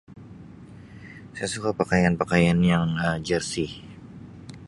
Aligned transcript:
Saya 1.37 1.49
suka 1.53 1.69
pakaian-pakaian 1.79 2.57
yang 2.71 2.87
Um 3.05 3.17
jersey. 3.27 3.67